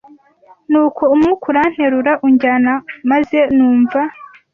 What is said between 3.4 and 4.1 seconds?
numva